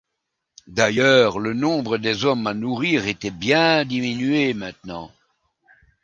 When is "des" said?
1.99-2.25